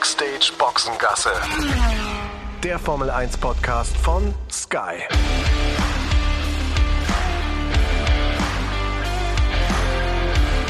[0.00, 1.28] Backstage Boxengasse.
[2.64, 5.02] Der Formel 1 Podcast von Sky.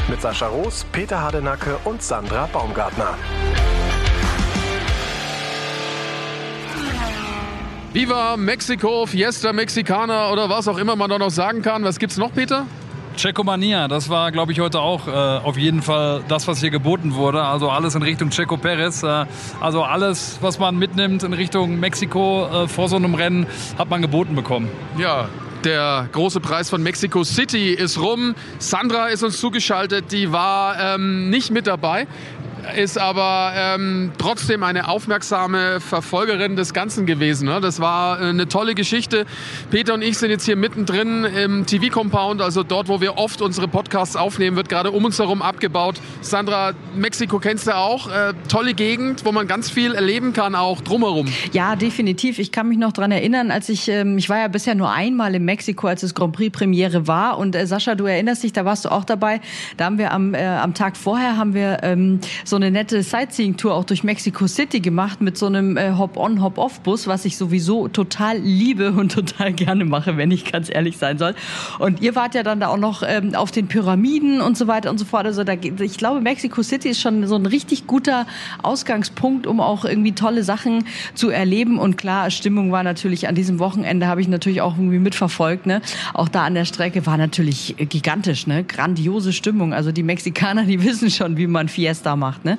[0.09, 3.17] Mit Sascha Roos, Peter Hardenacke und Sandra Baumgartner.
[7.93, 11.85] Viva Mexico, Fiesta Mexicana oder was auch immer man da noch sagen kann.
[11.85, 12.65] Was gibt's noch, Peter?
[13.15, 17.15] Checomania, das war, glaube ich, heute auch äh, auf jeden Fall das, was hier geboten
[17.15, 17.43] wurde.
[17.43, 19.03] Also alles in Richtung Checo Perez.
[19.03, 19.25] Äh,
[19.59, 24.01] also alles, was man mitnimmt in Richtung Mexiko äh, vor so einem Rennen, hat man
[24.01, 24.69] geboten bekommen.
[24.97, 25.29] Ja,
[25.63, 28.33] der große Preis von Mexico City ist rum.
[28.57, 32.07] Sandra ist uns zugeschaltet, die war ähm, nicht mit dabei
[32.75, 37.47] ist aber ähm, trotzdem eine aufmerksame Verfolgerin des Ganzen gewesen.
[37.47, 37.59] Ne?
[37.61, 39.25] Das war äh, eine tolle Geschichte.
[39.69, 43.67] Peter und ich sind jetzt hier mittendrin im TV-Compound, also dort, wo wir oft unsere
[43.67, 45.99] Podcasts aufnehmen, wird gerade um uns herum abgebaut.
[46.21, 48.07] Sandra, Mexiko kennst du auch.
[48.07, 51.27] Äh, tolle Gegend, wo man ganz viel erleben kann, auch drumherum.
[51.51, 52.39] Ja, definitiv.
[52.39, 55.35] Ich kann mich noch daran erinnern, als ich, ähm, ich war ja bisher nur einmal
[55.35, 57.37] in Mexiko, als es Grand Prix Premiere war.
[57.37, 59.41] Und äh, Sascha, du erinnerst dich, da warst du auch dabei.
[59.77, 62.19] Da haben wir am, äh, am Tag vorher haben wir ähm,
[62.51, 67.07] so eine nette Sightseeing-Tour auch durch Mexico City gemacht mit so einem äh, Hop-on, Hop-off-Bus,
[67.07, 71.33] was ich sowieso total liebe und total gerne mache, wenn ich ganz ehrlich sein soll.
[71.79, 74.89] Und ihr wart ja dann da auch noch ähm, auf den Pyramiden und so weiter
[74.91, 75.25] und so fort.
[75.25, 78.27] Also da, ich glaube, Mexico City ist schon so ein richtig guter
[78.61, 81.79] Ausgangspunkt, um auch irgendwie tolle Sachen zu erleben.
[81.79, 85.67] Und klar, Stimmung war natürlich an diesem Wochenende, habe ich natürlich auch irgendwie mitverfolgt.
[85.67, 85.81] Ne?
[86.13, 88.65] Auch da an der Strecke war natürlich gigantisch, ne?
[88.65, 89.73] grandiose Stimmung.
[89.73, 92.57] Also die Mexikaner, die wissen schon, wie man Fiesta macht gemacht, ne?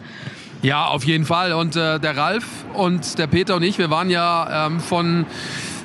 [0.62, 1.52] Ja, auf jeden Fall.
[1.54, 2.44] Und äh, der Ralf
[2.74, 5.26] und der Peter und ich, wir waren ja ähm, von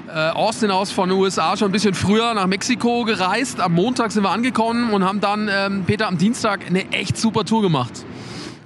[0.07, 3.59] äh, Austin aus von den USA schon ein bisschen früher nach Mexiko gereist.
[3.59, 7.43] Am Montag sind wir angekommen und haben dann ähm, Peter am Dienstag eine echt super
[7.43, 8.05] Tour gemacht.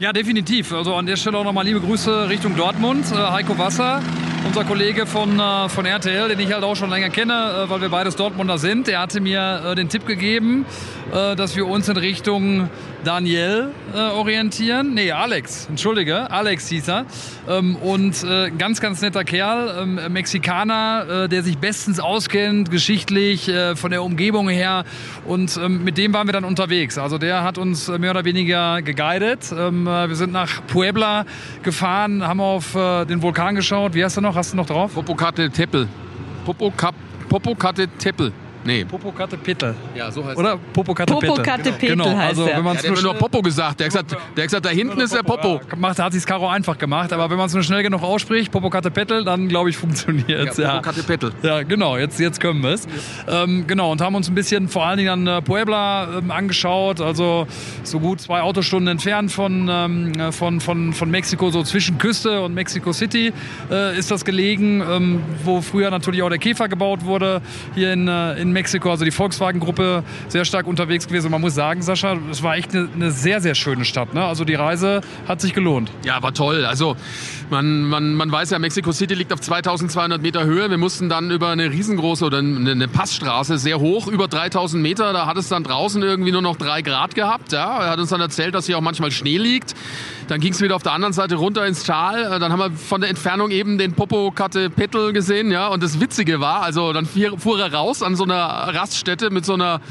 [0.02, 0.74] Ja, definitiv.
[0.74, 3.06] Also an der Stelle auch nochmal liebe Grüße Richtung Dortmund.
[3.12, 4.02] Äh, Heiko Wasser,
[4.48, 7.81] unser Kollege von, äh, von RTL, den ich halt auch schon länger kenne, äh, weil
[7.81, 8.88] wir beides Dortmunder sind.
[8.88, 10.66] Der hatte mir den Tipp gegeben,
[11.12, 12.70] dass wir uns in Richtung
[13.03, 14.94] Daniel orientieren.
[14.94, 17.06] Nee, Alex, entschuldige, Alex hieß er.
[17.50, 18.25] Ähm, und
[18.58, 24.86] ganz, ganz netter Kerl, ähm, Mexikaner, der sich bestens auskennt, geschichtlich, von der Umgebung her.
[25.25, 26.98] Und ähm, mit dem waren wir dann unterwegs.
[26.98, 29.52] Also der hat uns mehr oder weniger geguidet.
[29.91, 31.25] Äh, wir sind nach Puebla
[31.63, 33.94] gefahren, haben auf äh, den Vulkan geschaut.
[33.94, 34.35] Wie heißt er noch?
[34.35, 34.94] Hast du noch drauf?
[34.94, 35.88] Popocatépetl.
[37.29, 38.31] Popocatépetl.
[38.64, 38.86] Nee.
[38.86, 39.74] Popocatépetl.
[39.96, 41.28] Ja, so heißt Oder Popocatépetl.
[41.28, 42.06] Popocatépetl genau.
[42.06, 43.80] heißt also, wenn man Ja, der hat mir nur Popo gesagt.
[43.80, 45.62] Der hat gesagt, der hat gesagt da hinten ist der Popo.
[45.78, 49.24] Macht, hat sich Karo einfach gemacht, aber wenn man es nur schnell genug ausspricht, Popocatépetl,
[49.24, 50.58] dann glaube ich funktioniert es.
[50.58, 51.32] Ja, Popocatépetl.
[51.44, 52.88] ja, genau, jetzt, jetzt können wir es.
[53.28, 57.02] Ähm, genau, und haben uns ein bisschen vor allen Dingen an äh, Puebla ähm, angeschaut,
[57.02, 57.48] also
[57.84, 62.42] so gut zwei Autostunden entfernt von, ähm, äh, von, von, von Mexiko, so zwischen Küste
[62.42, 63.34] und Mexico City
[63.72, 67.42] äh, ist das gelegen, ähm, wo früher natürlich auch der Käfer gebaut wurde,
[67.76, 71.28] hier in, äh, Mexiko, also die Volkswagen-Gruppe sehr stark unterwegs gewesen.
[71.28, 74.13] Und man muss sagen, Sascha, es war echt eine, eine sehr, sehr schöne Stadt.
[74.13, 74.23] Ne?
[74.23, 75.91] Also die Reise hat sich gelohnt.
[76.06, 76.66] Ja, war toll.
[76.66, 76.95] Also
[77.50, 80.69] man, man, man weiß ja, Mexico City liegt auf 2200 Meter Höhe.
[80.69, 85.13] Wir mussten dann über eine riesengroße oder eine Passstraße sehr hoch, über 3000 Meter.
[85.13, 87.51] Da hat es dann draußen irgendwie nur noch drei Grad gehabt.
[87.51, 89.75] Ja, er hat uns dann erzählt, dass hier auch manchmal Schnee liegt.
[90.28, 92.39] Dann ging es wieder auf der anderen Seite runter ins Tal.
[92.39, 95.51] Dann haben wir von der Entfernung eben den Popocatépetl gesehen.
[95.51, 99.46] Ja, und das Witzige war, also dann fuhr er raus an so einer Raststätte mit
[99.46, 99.81] so einer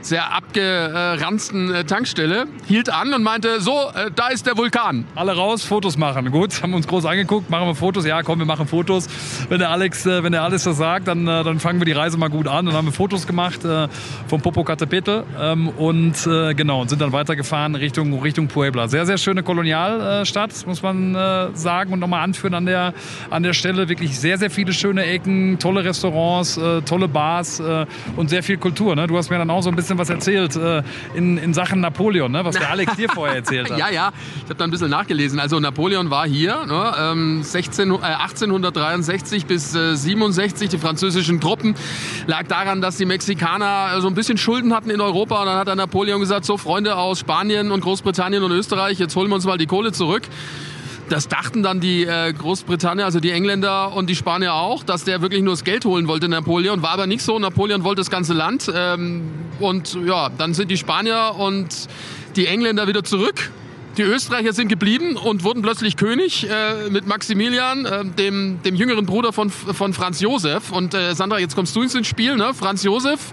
[0.00, 5.04] sehr abgeranzten äh, Tankstelle, hielt an und meinte, so, äh, da ist der Vulkan.
[5.14, 6.30] Alle raus, Fotos machen.
[6.30, 8.06] Gut, haben uns groß angeguckt, machen wir Fotos.
[8.06, 9.08] Ja, komm, wir machen Fotos.
[9.48, 12.16] Wenn der Alex, äh, wenn der Alex das sagt, dann, dann fangen wir die Reise
[12.18, 12.66] mal gut an.
[12.66, 13.60] Dann haben wir Fotos gemacht
[14.26, 18.88] vom Popocatépetl ähm, und genau und sind dann weitergefahren Richtung Richtung Puebla.
[18.88, 21.14] Sehr sehr schöne Kolonialstadt, muss man
[21.54, 22.94] sagen und nochmal anführen an der
[23.30, 23.88] an der Stelle.
[23.88, 27.62] Wirklich sehr sehr viele schöne Ecken, tolle Restaurants, tolle Bars
[28.16, 28.94] und sehr viel Kultur.
[28.94, 29.06] Ne?
[29.06, 30.82] Du hast mir dann auch so ein bisschen was erzählt äh,
[31.14, 32.44] in, in Sachen Napoleon, ne?
[32.44, 33.78] was der Alex dir vorher erzählt hat.
[33.78, 35.40] Ja, ja, ich habe da ein bisschen nachgelesen.
[35.40, 41.74] Also Napoleon war hier, ne, ähm, 16, äh, 1863 bis äh, 67, die französischen Truppen.
[42.26, 45.40] Lag daran, dass die Mexikaner so ein bisschen Schulden hatten in Europa.
[45.40, 49.14] Und dann hat der Napoleon gesagt, so Freunde aus Spanien und Großbritannien und Österreich, jetzt
[49.16, 50.22] holen wir uns mal die Kohle zurück.
[51.08, 55.22] Das dachten dann die äh, Großbritannier, also die Engländer und die Spanier auch, dass der
[55.22, 56.82] wirklich nur das Geld holen wollte, Napoleon.
[56.82, 57.38] War aber nicht so.
[57.38, 58.70] Napoleon wollte das ganze Land.
[58.74, 61.68] Ähm, und ja, dann sind die Spanier und
[62.36, 63.50] die Engländer wieder zurück.
[63.96, 69.06] Die Österreicher sind geblieben und wurden plötzlich König äh, mit Maximilian, äh, dem, dem jüngeren
[69.06, 70.70] Bruder von, von Franz Josef.
[70.70, 72.52] Und äh, Sandra, jetzt kommst du ins Spiel, ne?
[72.54, 73.32] Franz Josef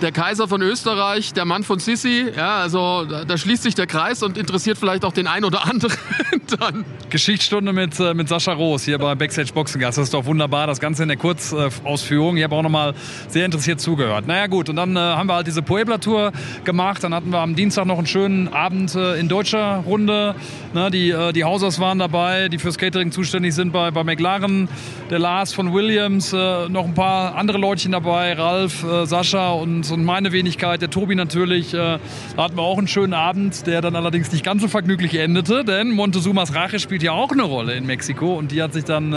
[0.00, 2.26] der Kaiser von Österreich, der Mann von Sissi.
[2.36, 5.66] Ja, also da, da schließt sich der Kreis und interessiert vielleicht auch den einen oder
[5.66, 5.96] anderen
[6.58, 6.84] dann.
[7.10, 9.96] Geschichtsstunde mit, äh, mit Sascha Roos hier bei Backstage Boxengas.
[9.96, 12.36] Das ist doch wunderbar, das Ganze in der Kurzausführung.
[12.36, 12.94] Ich habe auch nochmal
[13.28, 14.26] sehr interessiert zugehört.
[14.26, 16.32] Naja gut, und dann äh, haben wir halt diese Puebla-Tour
[16.64, 17.02] gemacht.
[17.02, 20.34] Dann hatten wir am Dienstag noch einen schönen Abend äh, in deutscher Runde.
[20.74, 24.68] Ne, die, äh, die Hausers waren dabei, die fürs Catering zuständig sind bei, bei McLaren.
[25.10, 30.04] Der Lars von Williams, äh, noch ein paar andere Leutchen dabei, Ralf, Sascha und, und
[30.04, 31.72] meine Wenigkeit, der Tobi natürlich.
[31.72, 31.98] da
[32.36, 35.90] hatten wir auch einen schönen Abend, der dann allerdings nicht ganz so vergnüglich endete, denn
[35.90, 39.14] Montezumas Rache spielt ja auch eine Rolle in Mexiko und die hat sich dann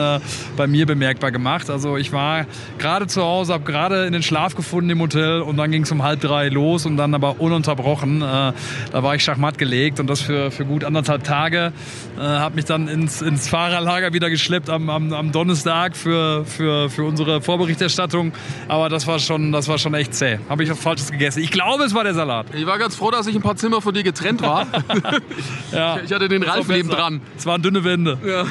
[0.58, 1.70] bei mir bemerkbar gemacht.
[1.70, 2.46] Also ich war
[2.78, 5.92] gerade zu Hause, habe gerade in den Schlaf gefunden im Hotel und dann ging es
[5.92, 8.20] um halb drei los und dann aber ununterbrochen.
[8.20, 8.54] da
[8.92, 11.72] war ich schachmatt gelegt und das für, für gut anderthalb Tage.
[12.18, 16.90] Äh, habe mich dann ins, ins Fahrerlager wieder geschleppt am, am, am Donnerstag für, für,
[16.90, 18.34] für unsere Vorberichterstattung.
[18.68, 20.40] Aber das war schon, das war schon echt zäh.
[20.62, 21.42] Habe ich was Falsches gegessen.
[21.42, 22.54] Ich glaube, es war der Salat.
[22.54, 24.68] Ich war ganz froh, dass ich ein paar Zimmer von dir getrennt war.
[25.72, 27.20] ja, ich hatte den Ralf neben dran.
[27.36, 28.20] Es waren dünne Wände.
[28.24, 28.46] Ja.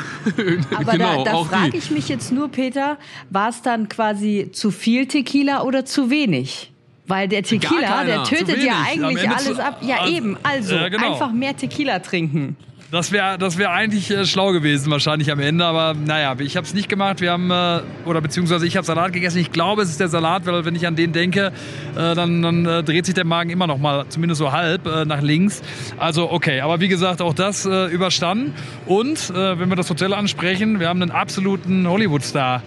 [0.77, 2.99] Aber genau, da, da frage ich mich jetzt nur, Peter,
[3.31, 6.73] war es dann quasi zu viel Tequila oder zu wenig?
[7.07, 9.79] Weil der Tequila, der tötet ja eigentlich alles ab.
[9.83, 10.37] Ja, eben.
[10.43, 11.13] Also, ja, genau.
[11.13, 12.57] einfach mehr Tequila trinken.
[12.91, 15.65] Das wäre das wär eigentlich äh, schlau gewesen, wahrscheinlich am Ende.
[15.65, 17.21] Aber naja, ich habe es nicht gemacht.
[17.21, 19.39] Wir haben, äh, oder beziehungsweise ich habe Salat gegessen.
[19.39, 21.53] Ich glaube, es ist der Salat, weil wenn ich an den denke,
[21.95, 25.05] äh, dann, dann äh, dreht sich der Magen immer noch mal, zumindest so halb, äh,
[25.05, 25.63] nach links.
[25.99, 28.55] Also okay, aber wie gesagt, auch das äh, überstanden.
[28.87, 32.63] Und wenn wir das Hotel ansprechen, wir haben einen absoluten Hollywood-Star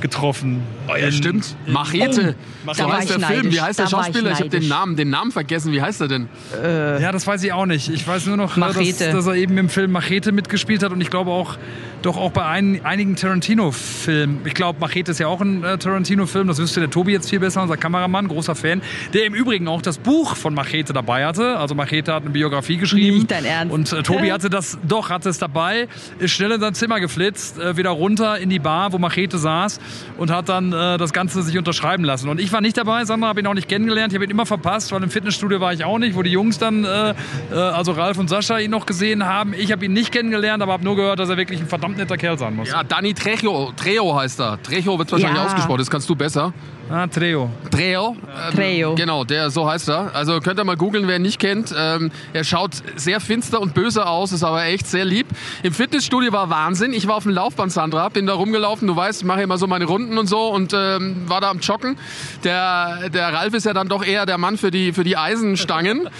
[0.00, 0.62] getroffen.
[0.88, 1.56] Oh ja, stimmt.
[1.66, 2.34] Machete.
[2.66, 3.52] Oh, so heißt der Film.
[3.52, 4.32] Wie heißt der Schauspieler?
[4.32, 5.72] Ich, ich habe den Namen, den Namen vergessen.
[5.72, 6.28] Wie heißt er denn?
[6.62, 7.88] Äh, ja, das weiß ich auch nicht.
[7.88, 11.10] Ich weiß nur noch, dass, dass, er eben im Film Machete mitgespielt hat und ich
[11.10, 11.56] glaube auch
[12.04, 14.42] doch auch bei ein, einigen Tarantino-Filmen.
[14.44, 16.48] Ich glaube, Machete ist ja auch ein äh, Tarantino-Film.
[16.48, 18.82] Das wüsste der Tobi jetzt viel besser, unser Kameramann, großer Fan,
[19.14, 21.56] der im Übrigen auch das Buch von Machete dabei hatte.
[21.56, 23.18] Also Machete hat eine Biografie geschrieben.
[23.18, 23.72] Nicht dein Ernst.
[23.72, 27.58] Und äh, Tobi hatte das, doch, hatte es dabei, ist schnell in sein Zimmer geflitzt,
[27.58, 29.80] äh, wieder runter in die Bar, wo Machete saß
[30.18, 32.28] und hat dann äh, das Ganze sich unterschreiben lassen.
[32.28, 34.12] Und ich war nicht dabei, Sandra habe ihn auch nicht kennengelernt.
[34.12, 36.58] Ich habe ihn immer verpasst, weil im Fitnessstudio war ich auch nicht, wo die Jungs
[36.58, 37.14] dann, äh,
[37.50, 39.54] äh, also Ralf und Sascha, ihn noch gesehen haben.
[39.54, 42.16] Ich habe ihn nicht kennengelernt, aber habe nur gehört, dass er wirklich ein verdammt netter
[42.16, 42.68] Kerl sein muss.
[42.68, 44.62] Ja, Dani Trejo, Trejo heißt er.
[44.62, 45.46] Trejo wird wahrscheinlich ja.
[45.46, 46.52] ausgesprochen, das kannst du besser.
[46.90, 47.48] Ah, Treo.
[47.70, 48.16] Treo.
[48.48, 48.94] Ähm, Treo.
[48.94, 50.14] Genau, der, so heißt er.
[50.14, 51.74] Also könnt ihr mal googeln, wer ihn nicht kennt.
[51.76, 55.26] Ähm, er schaut sehr finster und böse aus, ist aber echt sehr lieb.
[55.62, 56.92] Im Fitnessstudio war Wahnsinn.
[56.92, 58.86] Ich war auf dem Laufband, Sandra, bin da rumgelaufen.
[58.86, 61.60] Du weißt, ich mache immer so meine Runden und so und ähm, war da am
[61.60, 61.96] Joggen.
[62.44, 66.10] Der, der Ralf ist ja dann doch eher der Mann für die, für die Eisenstangen.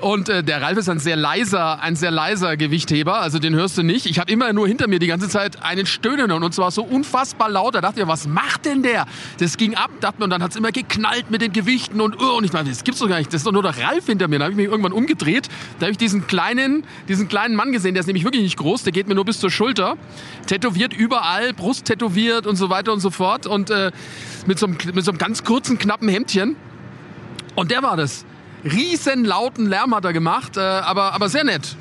[0.00, 3.20] Und äh, der Ralf ist ein sehr leiser, ein sehr leiser Gewichtheber.
[3.20, 4.06] Also den hörst du nicht.
[4.06, 7.50] Ich habe immer nur hinter mir die ganze Zeit einen Stöhnen und zwar so unfassbar
[7.50, 7.74] laut.
[7.74, 9.06] Da dachte ich, was macht denn der?
[9.38, 9.90] Das ging ab.
[10.00, 12.68] Da und dann hat es immer geknallt mit den Gewichten und, oh, und ich meine,
[12.68, 13.28] das gibt's doch gar nicht.
[13.28, 14.38] Das ist doch nur der Ralf hinter mir.
[14.38, 15.48] Da habe ich mich irgendwann umgedreht.
[15.78, 18.84] Da habe ich diesen kleinen, diesen kleinen Mann gesehen, der ist nämlich wirklich nicht groß,
[18.84, 19.96] der geht mir nur bis zur Schulter.
[20.46, 23.46] Tätowiert überall, Brust tätowiert und so weiter und so fort.
[23.46, 23.90] Und äh,
[24.46, 26.56] mit, so einem, mit so einem ganz kurzen, knappen Hemdchen.
[27.54, 28.24] Und der war das.
[28.64, 31.76] Riesen lauten Lärm hat er gemacht, äh, aber, aber sehr nett.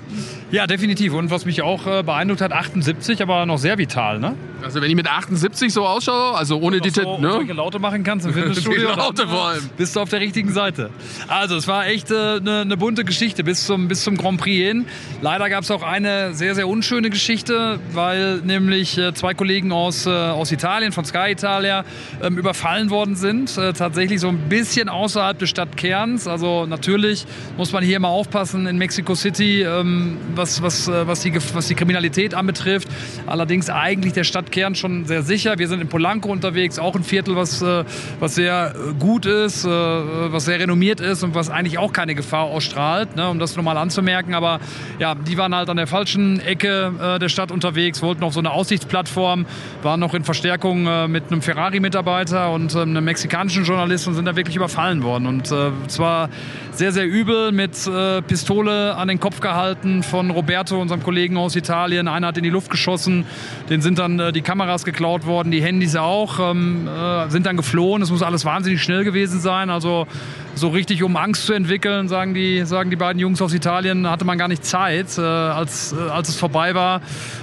[0.54, 1.16] Ja, definitiv.
[1.16, 4.36] Und was mich auch äh, beeindruckt hat, 78, aber noch sehr vital, ne?
[4.62, 6.92] Also wenn ich mit 78 so ausschaue, also ohne die...
[6.92, 7.44] So, ne?
[7.54, 9.68] Laute machen kannst im Fitnessstudio, Laute vor allem.
[9.78, 10.92] bist du auf der richtigen Seite.
[11.28, 14.40] Also es war echt eine äh, ne, ne bunte Geschichte bis zum, bis zum Grand
[14.40, 14.86] Prix hin.
[15.24, 20.06] Leider gab es auch eine sehr, sehr unschöne Geschichte, weil nämlich äh, zwei Kollegen aus,
[20.06, 21.84] äh, aus Italien, von Sky Italia,
[22.22, 23.58] ähm, überfallen worden sind.
[23.58, 26.28] Äh, tatsächlich so ein bisschen außerhalb des Stadtkerns.
[26.28, 27.26] Also natürlich
[27.58, 31.68] muss man hier immer aufpassen in Mexico City, ähm, was, was, äh, was, die, was
[31.68, 32.90] die Kriminalität anbetrifft.
[33.26, 35.58] Allerdings eigentlich der Stadt Kern schon sehr sicher.
[35.58, 37.86] Wir sind in Polanco unterwegs, auch ein Viertel, was, äh,
[38.20, 42.46] was sehr äh, gut ist, was sehr renommiert ist und was eigentlich auch keine Gefahr
[42.46, 44.34] ausstrahlt, ne, um das nochmal anzumerken.
[44.34, 44.60] Aber
[45.00, 48.52] ja, die waren halt an der falschen Ecke der Stadt unterwegs, wollten auf so eine
[48.52, 49.46] Aussichtsplattform,
[49.82, 54.56] waren noch in Verstärkung mit einem Ferrari-Mitarbeiter und einem mexikanischen Journalisten und sind da wirklich
[54.56, 55.28] überfallen worden.
[55.28, 55.48] Und
[55.88, 56.30] zwar
[56.72, 57.90] sehr, sehr übel mit
[58.28, 62.08] Pistole an den Kopf gehalten von Roberto, unserem Kollegen aus Italien.
[62.08, 63.26] Einer hat in die Luft geschossen,
[63.70, 68.02] den sind dann die Kameras geklaut worden, die Handys auch, ähm, äh, sind dann geflohen.
[68.02, 69.70] Es muss alles wahnsinnig schnell gewesen sein.
[69.70, 70.08] Also
[70.56, 74.26] so richtig um Angst zu entwickeln, sagen die, sagen die beiden Jungs aus Italien, hatte
[74.26, 77.02] man gar nicht Zeit, äh, als, äh, als es vorbei war.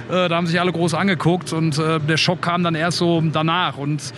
[0.09, 3.21] Äh, da haben sich alle groß angeguckt und äh, der Schock kam dann erst so
[3.21, 3.77] danach.
[3.77, 4.13] Und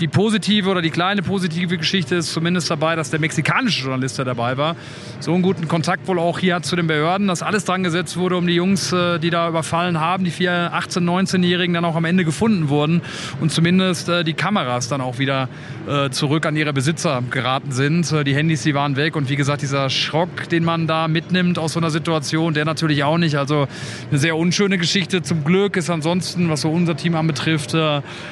[0.00, 4.24] die positive oder die kleine positive Geschichte ist zumindest dabei, dass der mexikanische Journalist, der
[4.24, 4.76] dabei war,
[5.20, 8.16] so einen guten Kontakt wohl auch hier hat zu den Behörden, dass alles dran gesetzt
[8.16, 11.96] wurde, um die Jungs, äh, die da überfallen haben, die vier 18-, 19-Jährigen dann auch
[11.96, 13.02] am Ende gefunden wurden
[13.40, 15.48] und zumindest äh, die Kameras dann auch wieder
[15.86, 18.12] äh, zurück an ihre Besitzer geraten sind.
[18.26, 21.74] Die Handys, die waren weg und wie gesagt, dieser Schrock, den man da mitnimmt aus
[21.74, 23.36] so einer Situation, der natürlich auch nicht.
[23.36, 23.66] Also
[24.10, 25.22] eine sehr unschöne Geschichte.
[25.22, 27.70] Zum Glück ist ansonsten, was so unser Team anbetrifft,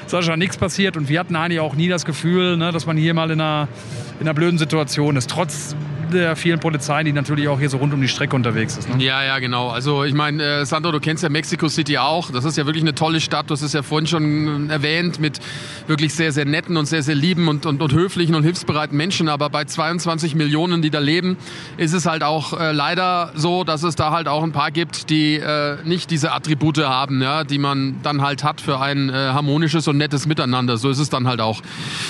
[0.06, 3.14] Sascha nichts passiert und wir hatten eigentlich auch nie das Gefühl, ne, dass man hier
[3.14, 3.68] mal in einer,
[4.20, 5.28] in einer blöden Situation ist.
[5.28, 5.76] Trotz
[6.12, 8.88] der vielen Polizei, die natürlich auch hier so rund um die Strecke unterwegs ist.
[8.88, 9.02] Ne?
[9.02, 9.68] Ja, ja, genau.
[9.68, 12.30] Also ich meine, äh, Sandro, du kennst ja Mexico City auch.
[12.30, 13.50] Das ist ja wirklich eine tolle Stadt.
[13.50, 15.40] Du hast es ja vorhin schon erwähnt mit
[15.86, 19.28] wirklich sehr, sehr netten und sehr, sehr lieben und, und, und höflichen und hilfsbereiten Menschen.
[19.28, 21.36] Aber bei 22 Millionen, die da leben,
[21.76, 25.10] ist es halt auch äh, leider so, dass es da halt auch ein paar gibt,
[25.10, 29.12] die äh, nicht diese Attribute haben, ja, die man dann halt hat für ein äh,
[29.12, 30.76] harmonisches und nettes Miteinander.
[30.76, 31.60] So ist es dann halt auch.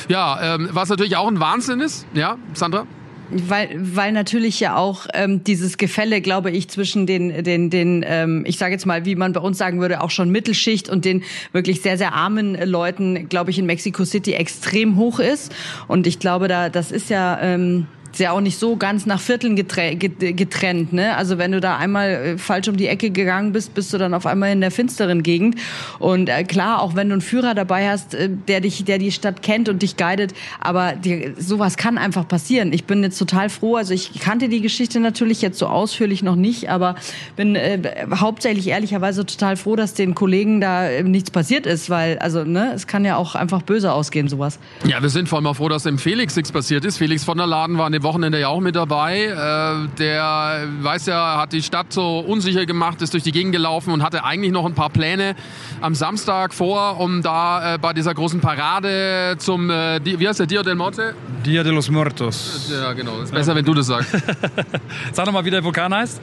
[0.09, 2.87] Ja, ähm, was natürlich auch ein Wahnsinn ist, ja, Sandra?
[3.33, 8.45] Weil, weil natürlich ja auch ähm, dieses Gefälle, glaube ich, zwischen den, den, den ähm,
[8.47, 11.23] ich sage jetzt mal, wie man bei uns sagen würde, auch schon Mittelschicht und den
[11.53, 15.55] wirklich sehr, sehr armen Leuten, glaube ich, in Mexico City extrem hoch ist.
[15.89, 19.21] Und ich glaube, da das ist ja ähm, ist ja auch nicht so ganz nach
[19.21, 20.93] Vierteln getrennt.
[20.93, 21.17] Ne?
[21.17, 24.13] Also wenn du da einmal äh, falsch um die Ecke gegangen bist, bist du dann
[24.13, 25.57] auf einmal in der finsteren Gegend.
[25.99, 29.13] Und äh, klar, auch wenn du einen Führer dabei hast, äh, der dich, der die
[29.13, 32.73] Stadt kennt und dich guidet, aber dir, sowas kann einfach passieren.
[32.75, 33.77] Ich bin jetzt total froh.
[33.77, 36.97] Also ich kannte die Geschichte natürlich jetzt so ausführlich noch nicht, aber
[37.37, 37.81] bin äh,
[38.15, 42.73] hauptsächlich ehrlicherweise total froh, dass den Kollegen da äh, nichts passiert ist, weil also ne,
[42.75, 44.59] es kann ja auch einfach böse ausgehen sowas.
[44.85, 46.99] Ja, wir sind vor allem auch froh, dass dem Felix nichts passiert ist.
[46.99, 49.25] Felix von der Laden war eine Wochenende ja auch mit dabei.
[49.27, 53.93] Äh, der weiß ja, hat die Stadt so unsicher gemacht, ist durch die Gegend gelaufen
[53.93, 55.35] und hatte eigentlich noch ein paar Pläne
[55.81, 60.47] am Samstag vor, um da äh, bei dieser großen Parade zum, äh, wie heißt der,
[60.47, 61.15] Dia del Morte?
[61.45, 62.71] Dia de los Muertos.
[62.71, 63.21] Ja, genau.
[63.21, 64.13] Ist besser, wenn du das sagst.
[65.13, 66.21] Sag nochmal, wie der Vulkan heißt.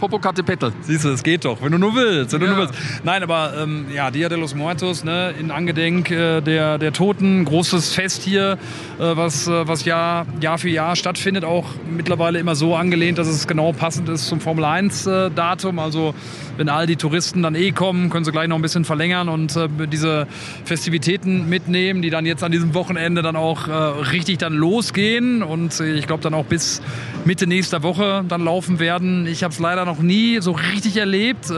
[0.00, 0.72] Popocatépetl.
[0.80, 2.32] Siehst du, es geht doch, wenn du nur willst.
[2.32, 2.46] Wenn ja.
[2.46, 2.74] du nur willst.
[3.04, 7.44] Nein, aber ähm, ja, Dia de los Muertos, ne, in Angedenk äh, der, der Toten,
[7.44, 8.58] großes Fest hier,
[8.98, 13.28] äh, was, äh, was Jahr, Jahr für Jahr stattfindet, auch mittlerweile immer so angelehnt, dass
[13.28, 15.78] es genau passend ist zum Formel 1 äh, Datum.
[15.78, 16.14] Also
[16.60, 19.56] wenn all die Touristen dann eh kommen, können sie gleich noch ein bisschen verlängern und
[19.56, 20.26] äh, diese
[20.66, 25.80] Festivitäten mitnehmen, die dann jetzt an diesem Wochenende dann auch äh, richtig dann losgehen und
[25.80, 26.82] ich glaube dann auch bis
[27.24, 29.26] Mitte nächster Woche dann laufen werden.
[29.26, 31.50] Ich habe es leider noch nie so richtig erlebt.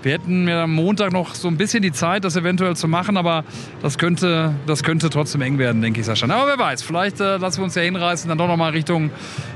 [0.00, 2.88] Äh, wir hätten mir am Montag noch so ein bisschen die Zeit, das eventuell zu
[2.88, 3.44] machen, aber
[3.82, 6.26] das könnte, das könnte trotzdem eng werden, denke ich, Sascha.
[6.26, 9.10] Aber wer weiß, vielleicht äh, lassen wir uns ja hinreißen, dann doch noch mal Richtung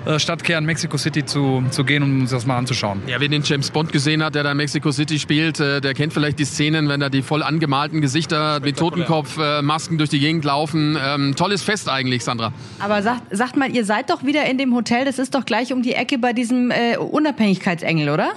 [0.04, 3.02] äh, Stadtkern Mexico City zu, zu gehen, um uns das mal anzuschauen.
[3.06, 6.12] Ja, wer den James Bond gesehen hat, der da in Mexico City spielt, der kennt
[6.12, 10.96] vielleicht die Szenen, wenn da die voll angemalten Gesichter mit Totenkopfmasken durch die Gegend laufen.
[11.02, 12.52] Ähm, tolles Fest eigentlich, Sandra.
[12.78, 15.72] Aber sagt, sagt mal, ihr seid doch wieder in dem Hotel, das ist doch gleich
[15.72, 18.32] um die Ecke bei diesem äh, Unabhängigkeitsengel, oder?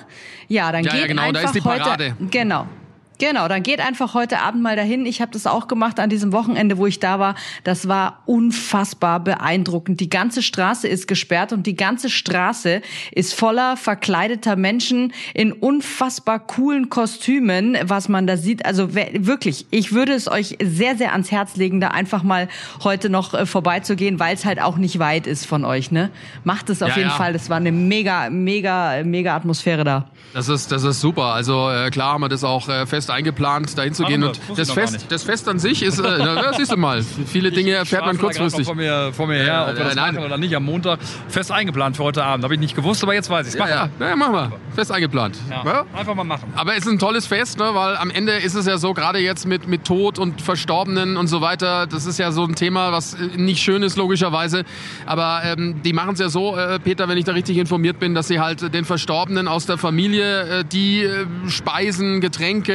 [0.47, 2.15] Ja, dann ja, geht ja, genau, einfach da heute.
[2.19, 2.67] Genau.
[3.17, 5.05] Genau, dann geht einfach heute Abend mal dahin.
[5.05, 7.35] Ich habe das auch gemacht an diesem Wochenende, wo ich da war.
[7.63, 10.01] Das war unfassbar beeindruckend.
[10.01, 12.81] Die ganze Straße ist gesperrt und die ganze Straße
[13.11, 18.65] ist voller verkleideter Menschen in unfassbar coolen Kostümen, was man da sieht.
[18.65, 22.49] Also wirklich, ich würde es euch sehr, sehr ans Herz legen, da einfach mal
[22.83, 25.91] heute noch äh, vorbeizugehen, weil es halt auch nicht weit ist von euch.
[25.91, 26.09] Ne?
[26.43, 27.15] Macht es auf ja, jeden ja.
[27.15, 27.31] Fall.
[27.31, 30.09] Das war eine mega, mega, mega Atmosphäre da.
[30.33, 31.27] Das ist, das ist super.
[31.33, 34.23] Also äh, klar haben wir das auch äh, fest eingeplant, dahin zu gehen.
[34.23, 37.71] Und das Fest, das Fest an sich ist, äh, na, siehst du mal, viele Dinge
[37.71, 38.65] erfährt man kurzfristig.
[38.65, 40.99] Vor mir, vor mir her, ob wir das machen oder nicht am Montag.
[41.27, 42.43] Fest eingeplant für heute Abend.
[42.43, 43.59] Habe ich nicht gewusst, aber jetzt weiß ich es.
[43.59, 43.89] Ja, ja.
[43.99, 44.51] ja, machen wir.
[44.73, 45.37] Fest eingeplant.
[45.49, 45.85] Ja.
[45.93, 46.53] Einfach mal machen.
[46.55, 49.19] Aber es ist ein tolles Fest, ne, weil am Ende ist es ja so, gerade
[49.19, 52.91] jetzt mit, mit Tod und Verstorbenen und so weiter, das ist ja so ein Thema,
[52.91, 54.63] was äh, nicht schön ist, logischerweise.
[55.05, 58.15] Aber ähm, die machen es ja so, äh, Peter, wenn ich da richtig informiert bin,
[58.15, 62.73] dass sie halt den Verstorbenen aus der Familie äh, die äh, Speisen, Getränke,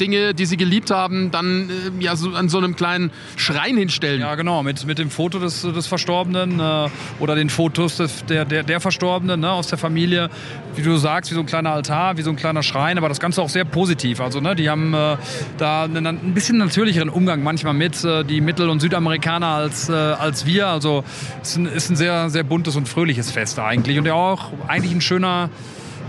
[0.00, 4.20] Dinge, die sie geliebt haben, dann äh, ja so an so einem kleinen Schrein hinstellen.
[4.20, 6.88] Ja, genau, mit, mit dem Foto des, des Verstorbenen äh,
[7.18, 10.30] oder den Fotos des, der, der, der Verstorbenen ne, aus der Familie.
[10.74, 13.20] Wie du sagst, wie so ein kleiner Altar, wie so ein kleiner Schrein, aber das
[13.20, 14.20] Ganze auch sehr positiv.
[14.20, 15.16] Also ne, die haben äh,
[15.58, 19.92] da einen, ein bisschen natürlicheren Umgang manchmal mit, äh, die Mittel- und Südamerikaner als, äh,
[19.92, 20.68] als wir.
[20.68, 21.04] Also
[21.42, 24.52] es ist ein, ist ein sehr, sehr buntes und fröhliches Fest eigentlich und ja auch
[24.68, 25.50] eigentlich ein schöner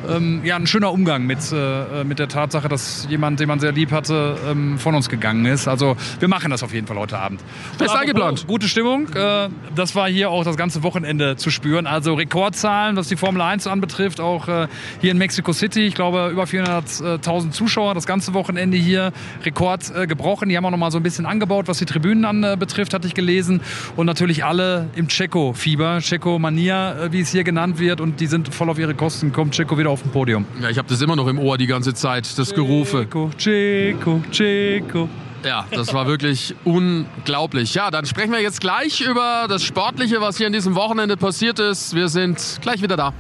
[0.10, 3.72] ähm, ja, ein schöner Umgang mit, äh, mit der Tatsache, dass jemand, den man sehr
[3.72, 5.68] lieb hatte, ähm, von uns gegangen ist.
[5.68, 7.42] Also wir machen das auf jeden Fall heute Abend.
[7.78, 8.48] Fest eingeplant.
[8.48, 9.08] Gute Stimmung.
[9.14, 11.88] Äh, das war hier auch das ganze Wochenende zu spüren.
[11.88, 14.68] Also Rekordzahlen, was die Formel 1 anbetrifft, auch äh,
[15.02, 15.82] hier in Mexico City.
[15.82, 19.12] Ich glaube, über 400.000 Zuschauer das ganze Wochenende hier.
[19.44, 20.50] Rekord äh, gebrochen.
[20.50, 23.14] Die haben auch noch mal so ein bisschen angebaut, was die Tribünen anbetrifft, hatte ich
[23.14, 23.62] gelesen.
[23.96, 28.02] Und natürlich alle im Checo-Fieber, Checo-Mania, äh, wie es hier genannt wird.
[28.02, 29.32] Und die sind voll auf ihre Kosten.
[29.32, 30.46] Kommt Checo wieder auf dem Podium.
[30.62, 33.02] Ja, ich habe das immer noch im Ohr die ganze Zeit, das Gerufe.
[33.02, 35.10] Checo, Checo, Checo.
[35.44, 37.74] Ja, das war wirklich unglaublich.
[37.74, 41.60] Ja, dann sprechen wir jetzt gleich über das Sportliche, was hier an diesem Wochenende passiert
[41.60, 41.96] ist.
[41.96, 43.14] Wir sind gleich wieder da.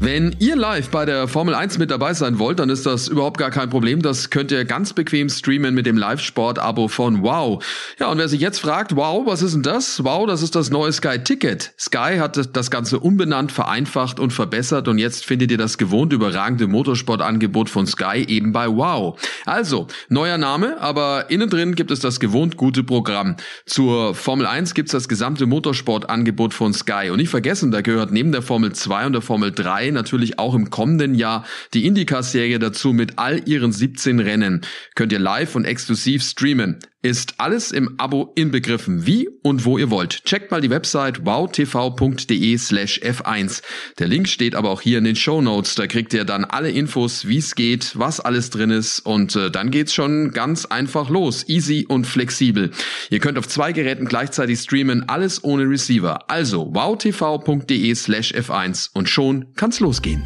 [0.00, 3.36] Wenn ihr live bei der Formel 1 mit dabei sein wollt, dann ist das überhaupt
[3.36, 4.00] gar kein Problem.
[4.00, 7.64] Das könnt ihr ganz bequem streamen mit dem Live-Sport-Abo von Wow.
[7.98, 10.04] Ja, und wer sich jetzt fragt, wow, was ist denn das?
[10.04, 11.72] Wow, das ist das neue Sky Ticket.
[11.76, 16.68] Sky hat das Ganze umbenannt, vereinfacht und verbessert und jetzt findet ihr das gewohnt überragende
[16.68, 19.18] Motorsportangebot von Sky eben bei Wow.
[19.46, 23.34] Also, neuer Name, aber innen drin gibt es das gewohnt gute Programm.
[23.66, 27.10] Zur Formel 1 gibt's das gesamte Motorsportangebot von Sky.
[27.10, 30.54] Und nicht vergessen, da gehört neben der Formel 2 und der Formel 3 natürlich auch
[30.54, 34.62] im kommenden Jahr die IndyCar-Serie dazu mit all ihren 17 Rennen.
[34.94, 36.78] Könnt ihr live und exklusiv streamen.
[37.00, 40.24] Ist alles im Abo inbegriffen, wie und wo ihr wollt.
[40.24, 43.62] Checkt mal die Website wowtv.de slash f1.
[44.00, 45.76] Der Link steht aber auch hier in den Show Notes.
[45.76, 49.48] Da kriegt ihr dann alle Infos, wie es geht, was alles drin ist und äh,
[49.48, 51.48] dann geht's schon ganz einfach los.
[51.48, 52.72] Easy und flexibel.
[53.10, 56.28] Ihr könnt auf zwei Geräten gleichzeitig streamen, alles ohne Receiver.
[56.28, 60.24] Also wowtv.de slash f1 und schon kann's losgehen.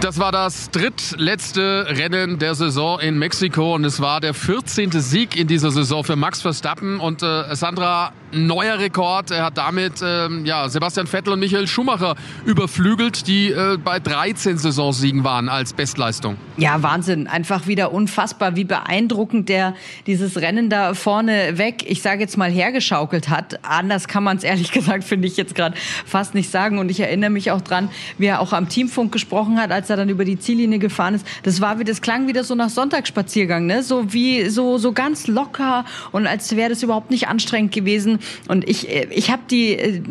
[0.00, 4.92] Das war das drittletzte Rennen der Saison in Mexiko und es war der 14.
[4.92, 9.30] Sieg in dieser Saison für Max Verstappen und äh, Sandra neuer Rekord.
[9.30, 14.58] Er hat damit ähm, ja, Sebastian Vettel und Michael Schumacher überflügelt, die äh, bei 13
[14.58, 16.36] Saisonsiegen waren als Bestleistung.
[16.56, 17.26] Ja, Wahnsinn.
[17.26, 19.74] Einfach wieder unfassbar, wie beeindruckend der
[20.06, 23.60] dieses Rennen da vorne weg, ich sage jetzt mal, hergeschaukelt hat.
[23.62, 26.78] Anders kann man es ehrlich gesagt, finde ich jetzt gerade fast nicht sagen.
[26.78, 29.96] Und ich erinnere mich auch dran, wie er auch am Teamfunk gesprochen hat, als er
[29.96, 31.26] dann über die Ziellinie gefahren ist.
[31.42, 33.82] Das war wie, das klang wieder so nach Sonntagsspaziergang, ne?
[33.82, 38.17] So wie, so, so ganz locker und als wäre das überhaupt nicht anstrengend gewesen.
[38.48, 40.02] Und ich, ich habe die äh,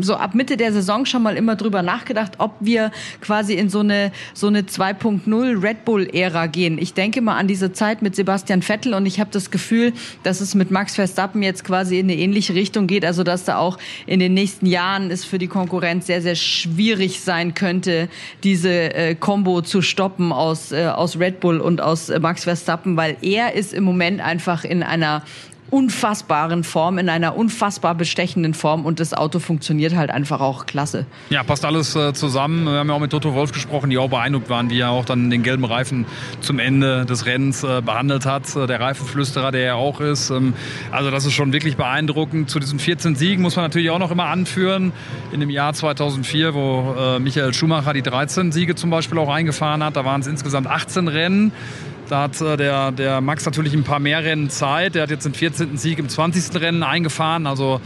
[0.00, 3.80] so ab Mitte der Saison schon mal immer drüber nachgedacht, ob wir quasi in so
[3.80, 6.78] eine, so eine 2.0 Red Bull-Ära gehen.
[6.78, 9.92] Ich denke mal an diese Zeit mit Sebastian Vettel und ich habe das Gefühl,
[10.22, 13.04] dass es mit Max Verstappen jetzt quasi in eine ähnliche Richtung geht.
[13.04, 17.20] Also dass da auch in den nächsten Jahren es für die Konkurrenz sehr, sehr schwierig
[17.20, 18.08] sein könnte,
[18.44, 22.96] diese äh, Combo zu stoppen aus, äh, aus Red Bull und aus äh, Max Verstappen,
[22.96, 25.22] weil er ist im Moment einfach in einer
[25.70, 31.06] unfassbaren Form, in einer unfassbar bestechenden Form und das Auto funktioniert halt einfach auch klasse.
[31.30, 32.64] Ja, passt alles äh, zusammen.
[32.64, 35.04] Wir haben ja auch mit Toto Wolf gesprochen, die auch beeindruckt waren, wie er auch
[35.04, 36.06] dann den gelben Reifen
[36.40, 38.54] zum Ende des Rennens äh, behandelt hat.
[38.54, 40.30] Äh, der Reifenflüsterer, der er auch ist.
[40.30, 40.54] Ähm,
[40.92, 42.48] also das ist schon wirklich beeindruckend.
[42.48, 44.92] Zu diesen 14 Siegen muss man natürlich auch noch immer anführen.
[45.32, 49.82] In dem Jahr 2004, wo äh, Michael Schumacher die 13 Siege zum Beispiel auch eingefahren
[49.82, 51.52] hat, da waren es insgesamt 18 Rennen.
[52.08, 54.94] Da hat äh, der, der Max natürlich ein paar mehr Rennen Zeit.
[54.94, 55.76] Der hat jetzt den 14.
[55.76, 56.60] Sieg im 20.
[56.60, 57.46] Rennen eingefahren.
[57.46, 57.80] Also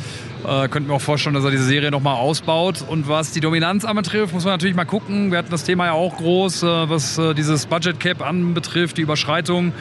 [0.46, 2.84] äh, könnten wir auch vorstellen, dass er diese Serie nochmal ausbaut.
[2.86, 5.30] Und was die Dominanz anbetrifft, muss man natürlich mal gucken.
[5.30, 9.02] Wir hatten das Thema ja auch groß, äh, was äh, dieses Budget Cap anbetrifft, die
[9.02, 9.72] Überschreitung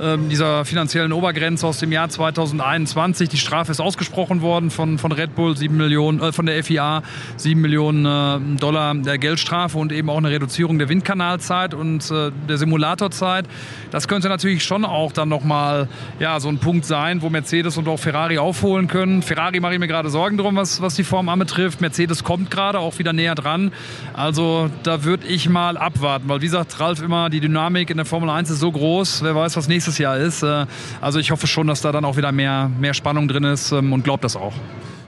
[0.00, 3.28] ähm, dieser finanziellen Obergrenze aus dem Jahr 2021.
[3.28, 7.02] Die Strafe ist ausgesprochen worden von, von Red Bull, 7 Millionen, äh, von der FIA,
[7.36, 12.30] 7 Millionen äh, Dollar der Geldstrafe und eben auch eine Reduzierung der Windkanalzeit und äh,
[12.48, 13.46] der Simulatorzeit.
[13.90, 17.88] Das könnte natürlich schon auch dann nochmal ja, so ein Punkt sein, wo Mercedes und
[17.88, 19.22] auch Ferrari aufholen können.
[19.22, 21.80] Ferrari mache ich mir gerade Sorgen drum, was, was die Form anbetrifft.
[21.80, 23.72] Mercedes kommt gerade auch wieder näher dran.
[24.12, 28.06] Also da würde ich mal abwarten, weil wie sagt Ralf immer, die Dynamik in der
[28.06, 29.22] Formel 1 ist so groß.
[29.22, 30.42] Wer weiß, was nächstes Jahr ist.
[30.42, 30.66] Äh,
[31.00, 33.92] also ich hoffe schon, dass da dann auch wieder mehr, mehr Spannung drin ist ähm,
[33.92, 34.54] und glaube das auch.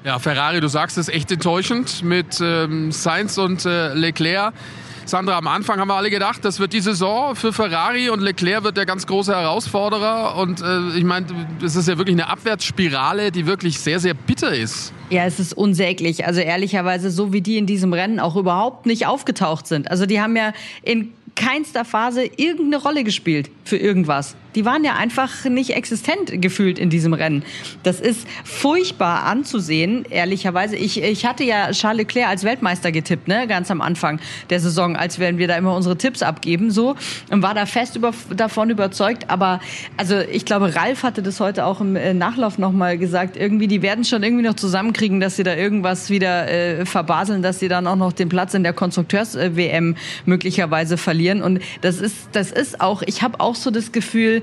[0.04, 4.54] Ja, Ferrari, du sagst es echt enttäuschend mit ähm, Sainz und äh, Leclerc.
[5.08, 8.62] Sandra, am Anfang haben wir alle gedacht, das wird die Saison für Ferrari und Leclerc
[8.62, 10.36] wird der ganz große Herausforderer.
[10.36, 11.24] Und äh, ich meine,
[11.64, 14.92] es ist ja wirklich eine Abwärtsspirale, die wirklich sehr, sehr bitter ist.
[15.08, 16.26] Ja, es ist unsäglich.
[16.26, 19.90] Also ehrlicherweise, so wie die in diesem Rennen auch überhaupt nicht aufgetaucht sind.
[19.90, 24.36] Also die haben ja in keinster Phase irgendeine Rolle gespielt für irgendwas.
[24.54, 27.42] Die waren ja einfach nicht existent gefühlt in diesem Rennen.
[27.82, 30.76] Das ist furchtbar anzusehen, ehrlicherweise.
[30.76, 34.96] Ich, ich hatte ja Charles Leclerc als Weltmeister getippt, ne, ganz am Anfang der Saison,
[34.96, 36.96] als wenn wir da immer unsere Tipps abgeben, so.
[37.30, 39.28] Und war da fest über, davon überzeugt.
[39.28, 39.61] Aber,
[39.96, 43.37] also, ich glaube, Ralf hatte das heute auch im äh, Nachlauf nochmal gesagt.
[43.37, 47.58] Irgendwie, die werden schon irgendwie noch zusammenkriegen, dass sie da irgendwas wieder äh, verbaseln, dass
[47.58, 51.42] sie dann auch noch den Platz in der Konstrukteurs-WM möglicherweise verlieren.
[51.42, 54.38] Und das ist, das ist auch, ich habe auch so das Gefühl,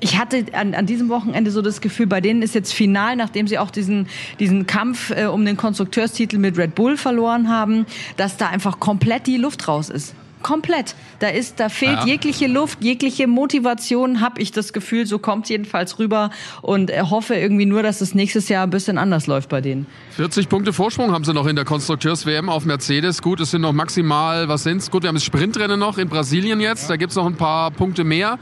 [0.00, 3.46] ich hatte an, an diesem Wochenende so das Gefühl, bei denen ist jetzt final, nachdem
[3.46, 8.36] sie auch diesen, diesen Kampf äh, um den Konstrukteurstitel mit Red Bull verloren haben, dass
[8.36, 10.14] da einfach komplett die Luft raus ist.
[10.42, 10.94] Komplett.
[11.18, 12.06] Da ist, da fehlt ja.
[12.06, 15.06] jegliche Luft, jegliche Motivation, habe ich das Gefühl.
[15.06, 16.30] So kommt jedenfalls rüber
[16.62, 19.86] und hoffe irgendwie nur, dass es nächstes Jahr ein bisschen anders läuft bei denen.
[20.12, 23.22] 40 Punkte Vorsprung haben sie noch in der Konstrukteurs-WM auf Mercedes.
[23.22, 24.90] Gut, es sind noch maximal, was sind's?
[24.90, 26.88] Gut, wir haben das Sprintrennen noch in Brasilien jetzt.
[26.88, 28.38] Da gibt's noch ein paar Punkte mehr.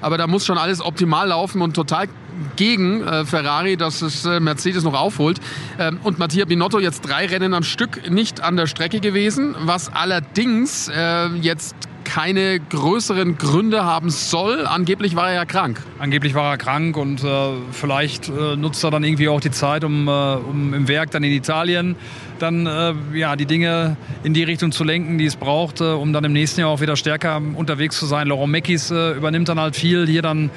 [0.00, 2.08] Aber da muss schon alles optimal laufen und total
[2.56, 5.40] gegen äh, Ferrari, dass es äh, Mercedes noch aufholt.
[5.78, 9.92] Ähm, und Mattia Binotto jetzt drei Rennen am Stück nicht an der Strecke gewesen, was
[9.92, 11.76] allerdings äh, jetzt
[12.08, 14.66] keine größeren Gründe haben soll.
[14.66, 15.82] Angeblich war er ja krank.
[15.98, 19.84] Angeblich war er krank und äh, vielleicht äh, nutzt er dann irgendwie auch die Zeit,
[19.84, 21.96] um, äh, um im Werk dann in Italien
[22.38, 26.12] dann äh, ja, die Dinge in die Richtung zu lenken, die es braucht, äh, um
[26.12, 28.28] dann im nächsten Jahr auch wieder stärker unterwegs zu sein.
[28.28, 30.50] Laurent Meckis äh, übernimmt dann halt viel hier dann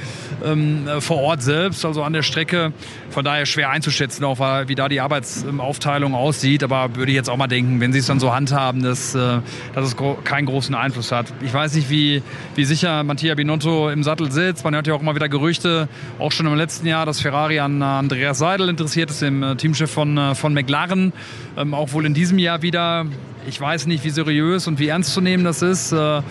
[0.44, 2.74] ähm, vor Ort selbst, also an der Strecke.
[3.10, 6.63] Von daher schwer einzuschätzen, auch wie da die Arbeitsaufteilung aussieht.
[6.63, 9.39] Aber würde ich jetzt auch mal denken, wenn sie es dann so handhaben, dass, äh,
[9.76, 11.34] dass es gro keinen großen Einfluss hat.
[11.41, 12.24] Ich weiß nicht, wie,
[12.56, 14.63] wie sicher Mattia Binotto im Sattel sitzt.
[14.63, 15.89] Man hört ja auch immer wieder Gerüchte,
[16.20, 19.91] auch schon im letzten Jahr, dass Ferrari an Andreas Seidel interessiert ist, dem äh, Teamchef
[19.91, 21.13] von, äh, von McLaren.
[21.58, 23.06] Ähm, auch wohl in diesem Jahr wieder.
[23.48, 25.92] Ich weiß nicht, wie seriös und wie ernst zu nehmen das ist.
[25.92, 26.22] Äh,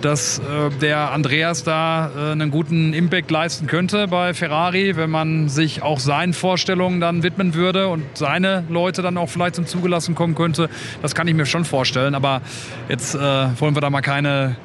[0.00, 5.48] dass äh, der Andreas da äh, einen guten Impact leisten könnte bei Ferrari, wenn man
[5.48, 10.14] sich auch seinen Vorstellungen dann widmen würde und seine Leute dann auch vielleicht zum Zugelassen
[10.14, 10.68] kommen könnte.
[11.02, 12.14] Das kann ich mir schon vorstellen.
[12.14, 12.40] Aber
[12.88, 14.56] jetzt äh, wollen wir da mal keine,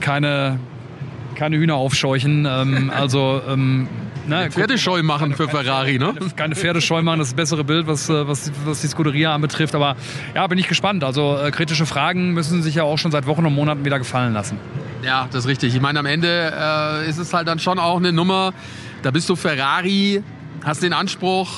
[0.00, 0.58] keine,
[1.34, 2.46] keine Hühner aufscheuchen.
[2.48, 3.88] Ähm, also ähm,
[4.26, 6.14] Ne, Pferdescheu machen für Ferrari, ne?
[6.36, 9.74] Keine Pferdescheu machen, das ist das bessere Bild, was, äh, was, was die Scuderia anbetrifft.
[9.74, 9.96] Aber
[10.34, 11.04] ja, bin ich gespannt.
[11.04, 14.32] Also äh, kritische Fragen müssen sich ja auch schon seit Wochen und Monaten wieder gefallen
[14.32, 14.58] lassen.
[15.02, 15.74] Ja, das ist richtig.
[15.74, 18.54] Ich meine, am Ende äh, ist es halt dann schon auch eine Nummer,
[19.02, 20.22] da bist du Ferrari,
[20.64, 21.50] hast den Anspruch,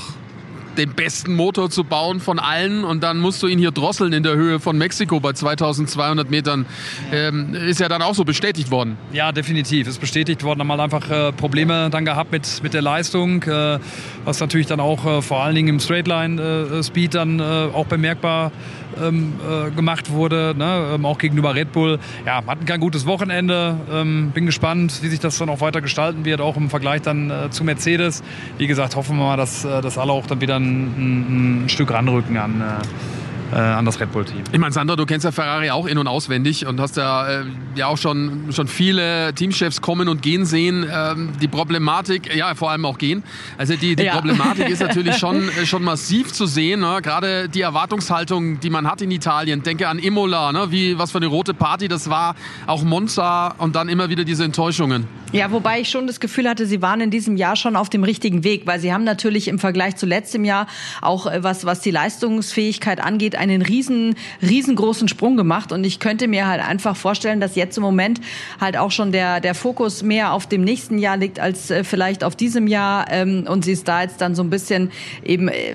[0.79, 4.23] den besten Motor zu bauen von allen und dann musst du ihn hier drosseln in
[4.23, 6.67] der Höhe von Mexiko bei 2200 Metern.
[7.13, 8.97] Ähm, ist ja dann auch so bestätigt worden.
[9.13, 9.89] Ja, definitiv.
[9.89, 10.61] Ist bestätigt worden.
[10.61, 13.79] Haben halt einfach äh, Probleme dann gehabt mit, mit der Leistung, äh,
[14.25, 18.53] was natürlich dann auch äh, vor allen Dingen im Straightline-Speed äh, dann äh, auch bemerkbar
[19.01, 20.93] ähm, äh, gemacht wurde, ne?
[20.95, 21.99] ähm, auch gegenüber Red Bull.
[22.25, 23.77] Ja, hatten kein gutes Wochenende.
[23.91, 27.31] Ähm, bin gespannt, wie sich das dann auch weiter gestalten wird, auch im Vergleich dann
[27.31, 28.23] äh, zu Mercedes.
[28.59, 31.69] Wie gesagt, hoffen wir mal, dass, äh, dass alle auch dann wieder ein, ein, ein
[31.69, 33.26] Stück ranrücken an äh,
[33.61, 34.45] an das Red Bull-Team.
[34.53, 37.45] Ich meine, Sandra, du kennst ja Ferrari auch in- und auswendig und hast ja, äh,
[37.75, 40.87] ja auch schon, schon viele Teamchefs kommen und gehen sehen.
[40.93, 43.23] Ähm, die Problematik, ja, vor allem auch gehen.
[43.59, 44.15] Also die, die ja.
[44.15, 46.81] Problematik ist natürlich schon, äh, schon massiv zu sehen.
[46.81, 46.99] Ne?
[47.03, 49.63] Gerade die Erwartungshaltung, die man hat in Italien.
[49.63, 50.71] Denke an Imola, ne?
[50.71, 52.35] wie, was für eine rote Party das war.
[52.67, 55.07] Auch Monza und dann immer wieder diese Enttäuschungen.
[55.33, 58.05] Ja, wobei ich schon das Gefühl hatte, sie waren in diesem Jahr schon auf dem
[58.05, 60.67] richtigen Weg, weil sie haben natürlich im Vergleich zu letztem Jahr
[61.03, 65.73] auch äh, was, was die Leistungsfähigkeit angeht, einen riesen, riesengroßen Sprung gemacht.
[65.73, 68.21] Und ich könnte mir halt einfach vorstellen, dass jetzt im Moment
[68.61, 72.25] halt auch schon der, der Fokus mehr auf dem nächsten Jahr liegt als äh, vielleicht
[72.25, 73.07] auf diesem Jahr.
[73.11, 74.91] Ähm, und sie ist da jetzt dann so ein bisschen
[75.25, 75.75] eben äh,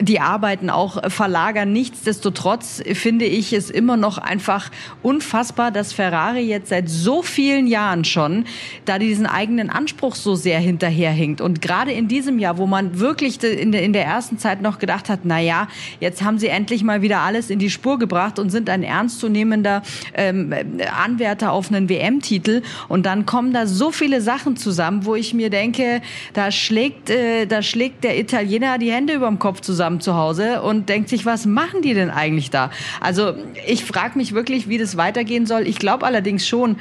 [0.00, 1.72] die Arbeiten auch verlagern.
[1.72, 4.70] Nichtsdestotrotz finde ich es immer noch einfach
[5.02, 8.44] unfassbar, dass Ferrari jetzt seit so vielen Jahren schon
[8.84, 11.40] da diesen eigenen Anspruch so sehr hinterherhinkt.
[11.40, 15.20] Und gerade in diesem Jahr, wo man wirklich in der, ersten Zeit noch gedacht hat,
[15.24, 15.68] na ja,
[16.00, 19.82] jetzt haben sie endlich mal wieder alles in die Spur gebracht und sind ein ernstzunehmender
[20.14, 20.54] ähm,
[20.96, 22.62] Anwärter auf einen WM-Titel.
[22.88, 26.00] Und dann kommen da so viele Sachen zusammen, wo ich mir denke,
[26.32, 30.62] da schlägt, äh, da schlägt der Italiener die Hände über dem Kopf zusammen zu Hause
[30.62, 32.70] und denkt sich, was machen die denn eigentlich da?
[33.00, 33.34] Also
[33.66, 35.66] ich frage mich wirklich, wie das weitergehen soll.
[35.66, 36.76] Ich glaube allerdings schon,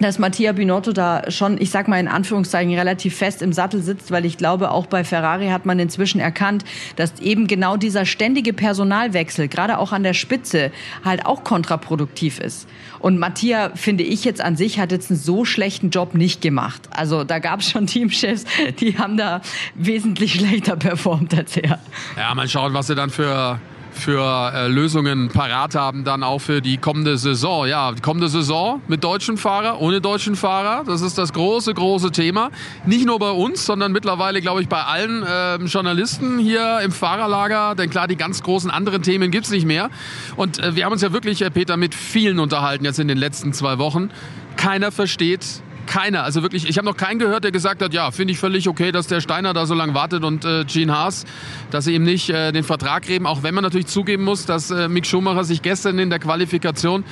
[0.00, 4.10] dass Mattia Binotto da schon, ich sag mal in Anführungszeichen, relativ fest im Sattel sitzt,
[4.10, 6.64] weil ich glaube, auch bei Ferrari hat man inzwischen erkannt,
[6.96, 10.70] dass eben genau dieser ständige Personalwechsel, gerade auch an der Spitze,
[11.04, 12.68] halt auch kontraproduktiv ist.
[12.98, 16.82] Und Mattia, finde ich jetzt an sich, hat jetzt einen so schlechten Job nicht gemacht.
[16.90, 18.44] Also da gab es schon Teamchefs,
[18.80, 19.40] die haben da
[19.74, 21.78] wesentlich schlechter performt als er.
[22.16, 23.60] Ja, mal schauen, was er dann für
[23.96, 27.66] für äh, Lösungen parat haben, dann auch für die kommende Saison.
[27.66, 32.12] Ja, die kommende Saison mit deutschen Fahrer, ohne deutschen Fahrer, das ist das große, große
[32.12, 32.50] Thema.
[32.84, 37.74] Nicht nur bei uns, sondern mittlerweile, glaube ich, bei allen äh, Journalisten hier im Fahrerlager.
[37.74, 39.90] Denn klar, die ganz großen anderen Themen gibt's nicht mehr.
[40.36, 43.18] Und äh, wir haben uns ja wirklich, Herr Peter, mit vielen unterhalten jetzt in den
[43.18, 44.10] letzten zwei Wochen.
[44.56, 46.24] Keiner versteht, keiner.
[46.24, 48.92] Also wirklich, ich habe noch keinen gehört, der gesagt hat, ja, finde ich völlig okay,
[48.92, 51.24] dass der Steiner da so lange wartet und äh, Gene Haas,
[51.70, 53.26] dass sie ihm nicht äh, den Vertrag geben.
[53.26, 57.04] Auch wenn man natürlich zugeben muss, dass äh, Mick Schumacher sich gestern in der Qualifikation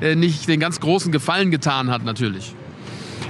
[0.00, 2.54] äh, nicht den ganz großen Gefallen getan hat, natürlich.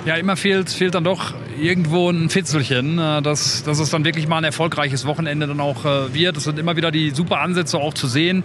[0.04, 4.28] Ja, immer fehlt, fehlt dann doch irgendwo ein Fitzelchen, äh, dass, dass es dann wirklich
[4.28, 6.36] mal ein erfolgreiches Wochenende dann auch äh, wird.
[6.36, 8.44] Es sind immer wieder die super Ansätze auch zu sehen.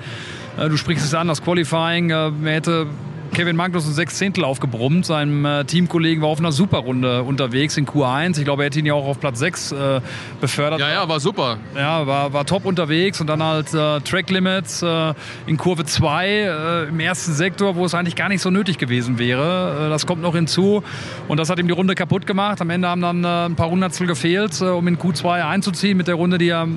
[0.58, 2.88] Äh, du sprichst es an, das Qualifying, man hätte
[3.34, 5.08] Kevin Magnussen sechs Zehntel aufgebrummt.
[5.08, 8.38] Sein äh, Teamkollegen war auf einer Superrunde unterwegs in Q1.
[8.38, 10.02] Ich glaube, er hätte ihn ja auch auf Platz 6 äh,
[10.39, 10.80] befördert.
[10.80, 11.58] Ja, ja, war super.
[11.76, 15.13] Ja, war, war top unterwegs und dann halt äh, Track Limits äh,
[15.48, 19.17] in Kurve 2 äh, im ersten Sektor, wo es eigentlich gar nicht so nötig gewesen
[19.17, 19.88] wäre.
[19.88, 20.84] Äh, das kommt noch hinzu
[21.28, 22.62] und das hat ihm die Runde kaputt gemacht.
[22.62, 26.38] Am Ende haben dann ein paar Hundertstel gefehlt, um in Q2 einzuziehen mit der Runde,
[26.38, 26.67] die er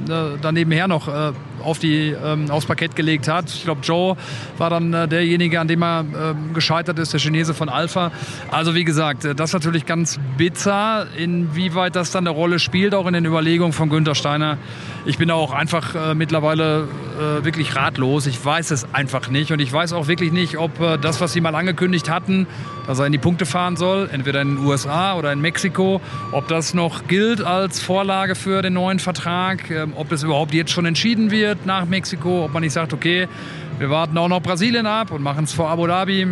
[0.41, 1.09] dann nebenher noch
[1.67, 3.51] auf die, ähm, aufs Parkett gelegt hat.
[3.51, 4.17] Ich glaube, Joe
[4.59, 8.13] war dann derjenige, an dem er ähm, gescheitert ist, der Chinese von Alpha.
[8.51, 12.95] Also wie gesagt, äh, das ist natürlich ganz bitter, inwieweit das dann eine Rolle spielt,
[12.95, 14.59] auch in den Überlegungen von Günther Steiner.
[15.05, 18.27] Ich bin auch einfach äh, mittlerweile äh, wirklich ratlos.
[18.27, 21.33] Ich weiß es einfach nicht und ich weiß auch wirklich nicht, ob äh, das, was
[21.33, 22.47] sie mal angekündigt hatten,
[22.87, 26.01] dass er in die Punkte fahren soll, entweder in den USA oder in Mexiko,
[26.33, 30.71] ob das noch gilt als Vorlage für den neuen Vertrag, ähm, ob es überhaupt jetzt
[30.71, 33.29] schon entschieden wird nach Mexiko, ob man nicht sagt, okay,
[33.79, 36.27] wir warten auch noch Brasilien ab und machen es vor Abu Dhabi.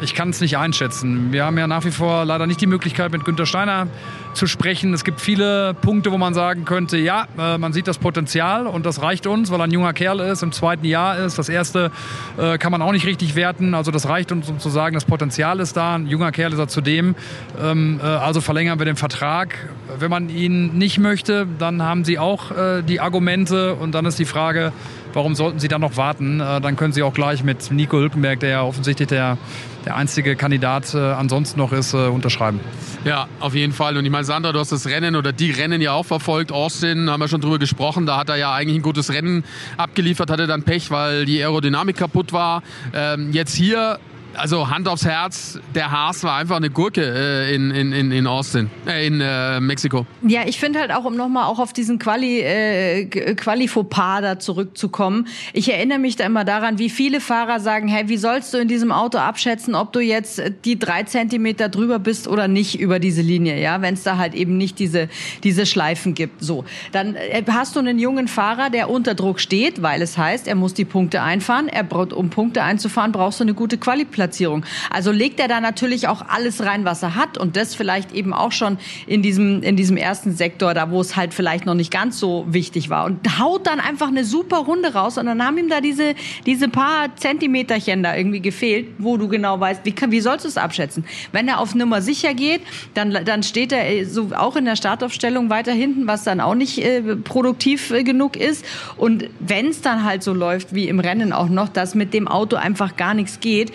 [0.00, 1.32] Ich kann es nicht einschätzen.
[1.32, 3.88] Wir haben ja nach wie vor leider nicht die Möglichkeit, mit Günter Steiner
[4.34, 4.94] zu sprechen.
[4.94, 8.86] Es gibt viele Punkte, wo man sagen könnte, ja, äh, man sieht das Potenzial und
[8.86, 11.36] das reicht uns, weil er ein junger Kerl ist, im zweiten Jahr ist.
[11.36, 11.90] Das erste
[12.36, 13.74] äh, kann man auch nicht richtig werten.
[13.74, 15.96] Also das reicht uns, um zu sagen, das Potenzial ist da.
[15.96, 17.16] Ein junger Kerl ist er zudem.
[17.60, 19.56] Ähm, äh, also verlängern wir den Vertrag.
[19.98, 22.50] Wenn man ihn nicht möchte, dann haben sie auch
[22.88, 24.72] die Argumente und dann ist die Frage,
[25.14, 26.40] warum sollten Sie dann noch warten?
[26.40, 29.38] Äh, dann können Sie auch gleich mit Nico Hülkenberg, der ja offensichtlich der,
[29.84, 32.60] der einzige Kandidat äh, ansonsten noch ist, äh, unterschreiben.
[33.04, 33.96] Ja, auf jeden Fall.
[33.96, 36.52] Und ich meine, Sandra, du hast das Rennen oder die Rennen ja auch verfolgt.
[36.52, 39.44] Austin, haben wir schon drüber gesprochen, da hat er ja eigentlich ein gutes Rennen
[39.76, 42.62] abgeliefert, hatte dann Pech, weil die Aerodynamik kaputt war.
[42.92, 43.98] Ähm, jetzt hier
[44.36, 48.70] also Hand aufs Herz, der Haas war einfach eine Gurke äh, in, in, in Austin,
[48.86, 50.06] äh, in äh, Mexiko.
[50.22, 55.28] Ja, ich finde halt auch, um nochmal auch auf diesen Quali, äh, Quali-Fauxpas da zurückzukommen,
[55.52, 58.68] ich erinnere mich da immer daran, wie viele Fahrer sagen, hey, wie sollst du in
[58.68, 63.22] diesem Auto abschätzen, ob du jetzt die drei Zentimeter drüber bist oder nicht über diese
[63.22, 65.08] Linie, ja, wenn es da halt eben nicht diese,
[65.42, 66.42] diese Schleifen gibt.
[66.42, 70.48] So, dann äh, hast du einen jungen Fahrer, der unter Druck steht, weil es heißt,
[70.48, 71.68] er muss die Punkte einfahren.
[71.68, 71.84] Er,
[72.16, 74.23] um Punkte einzufahren, brauchst du eine gute Quali-Platzierung.
[74.24, 74.64] Platzierung.
[74.90, 78.32] Also legt er da natürlich auch alles rein, was er hat und das vielleicht eben
[78.32, 81.90] auch schon in diesem, in diesem ersten Sektor, da wo es halt vielleicht noch nicht
[81.90, 85.58] ganz so wichtig war und haut dann einfach eine super Runde raus und dann haben
[85.58, 86.14] ihm da diese,
[86.46, 90.56] diese paar Zentimeterchen da irgendwie gefehlt, wo du genau weißt, wie, wie sollst du es
[90.56, 91.04] abschätzen?
[91.32, 92.62] Wenn er auf Nummer sicher geht,
[92.94, 96.54] dann, dann steht er äh, so auch in der Startaufstellung weiter hinten, was dann auch
[96.54, 98.64] nicht äh, produktiv äh, genug ist.
[98.96, 102.26] Und wenn es dann halt so läuft wie im Rennen auch noch, dass mit dem
[102.26, 103.72] Auto einfach gar nichts geht,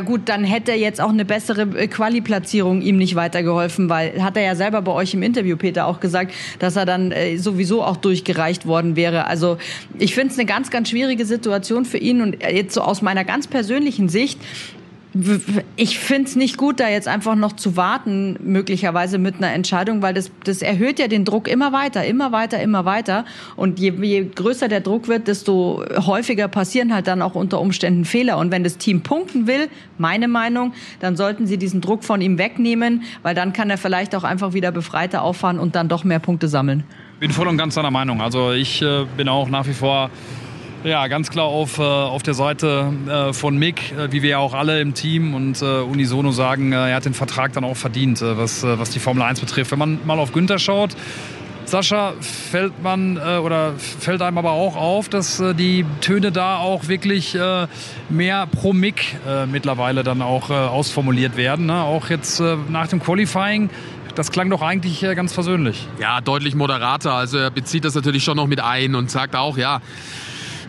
[0.00, 4.42] gut, dann hätte jetzt auch eine bessere äh, Quali-Platzierung ihm nicht weitergeholfen, weil hat er
[4.42, 7.96] ja selber bei euch im Interview, Peter, auch gesagt, dass er dann äh, sowieso auch
[7.96, 9.26] durchgereicht worden wäre.
[9.26, 9.58] Also
[9.98, 13.24] ich finde es eine ganz, ganz schwierige Situation für ihn und jetzt so aus meiner
[13.24, 14.38] ganz persönlichen Sicht
[15.76, 20.00] ich finde es nicht gut, da jetzt einfach noch zu warten, möglicherweise mit einer Entscheidung,
[20.00, 23.26] weil das, das erhöht ja den Druck immer weiter, immer weiter, immer weiter.
[23.56, 28.06] Und je, je größer der Druck wird, desto häufiger passieren halt dann auch unter Umständen
[28.06, 28.38] Fehler.
[28.38, 32.38] Und wenn das Team punkten will, meine Meinung, dann sollten sie diesen Druck von ihm
[32.38, 36.20] wegnehmen, weil dann kann er vielleicht auch einfach wieder befreiter auffahren und dann doch mehr
[36.20, 36.84] Punkte sammeln.
[37.20, 38.20] Bin voll und ganz deiner Meinung.
[38.20, 40.10] Also ich äh, bin auch nach wie vor
[40.84, 44.38] ja, ganz klar auf, äh, auf der Seite äh, von Mick, äh, wie wir ja
[44.38, 47.76] auch alle im Team und äh, unisono sagen, äh, er hat den Vertrag dann auch
[47.76, 49.70] verdient, äh, was, was die Formel 1 betrifft.
[49.70, 50.96] Wenn man mal auf Günther schaut,
[51.64, 57.38] Sascha, fällt man oder fällt einem aber auch auf, dass die Töne da auch wirklich
[58.10, 59.16] mehr pro Mick
[59.50, 61.66] mittlerweile dann auch ausformuliert werden.
[61.66, 61.80] Ne?
[61.80, 63.70] Auch jetzt nach dem Qualifying
[64.16, 65.86] das klang doch eigentlich ganz versöhnlich.
[65.98, 67.14] Ja, deutlich moderater.
[67.14, 69.80] Also er bezieht das natürlich schon noch mit ein und sagt auch, ja,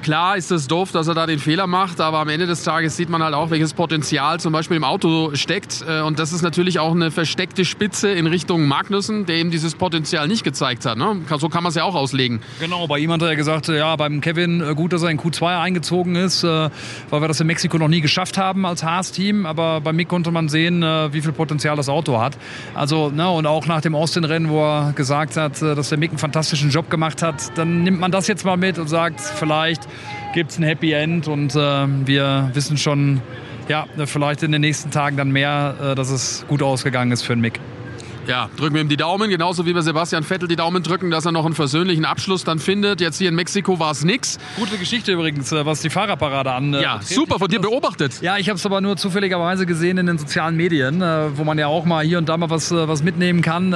[0.04, 2.96] klar ist es doof, dass er da den Fehler macht, aber am Ende des Tages
[2.96, 5.84] sieht man halt auch, welches Potenzial zum Beispiel im Auto steckt.
[5.88, 9.74] Äh, und das ist natürlich auch eine versteckte Spitze in Richtung Magnussen, der eben dieses
[9.74, 10.98] Potenzial nicht gezeigt hat.
[10.98, 11.22] Ne?
[11.40, 12.42] So kann man es ja auch auslegen.
[12.60, 15.62] Genau, bei ihm hat er gesagt, ja, beim Kevin äh, gut, dass er in Q2
[15.62, 16.70] eingezogen ist, äh,
[17.10, 19.46] weil wir das in Mexiko noch nie geschafft haben als Haas-Team.
[19.46, 22.38] Aber bei Mick konnte man sehen, wie viel Potenzial das Auto hat.
[22.76, 26.20] Also, ne, und auch nach dem Austin-Rennen, wo er gesagt hat, dass der Mick einen
[26.20, 29.88] fantastischen Job gemacht hat, dann nimmt man das jetzt mal mit und sagt, vielleicht
[30.34, 31.58] gibt es ein Happy End und äh,
[32.06, 33.22] wir wissen schon,
[33.70, 37.34] ja, vielleicht in den nächsten Tagen dann mehr, äh, dass es gut ausgegangen ist für
[37.34, 37.60] den Mick
[38.28, 41.26] ja, drücken wir ihm die Daumen, genauso wie wir Sebastian Vettel die Daumen drücken, dass
[41.26, 43.02] er noch einen versöhnlichen Abschluss dann findet.
[43.02, 44.38] Jetzt hier in Mexiko war es nix.
[44.56, 46.74] Gute Geschichte übrigens, äh, was die Fahrerparade an.
[46.74, 48.22] Äh, ja, super, von dir beobachtet.
[48.22, 51.58] Ja, ich habe es aber nur zufälligerweise gesehen in den sozialen Medien, äh, wo man
[51.58, 53.72] ja auch mal hier und da mal was, was mitnehmen kann,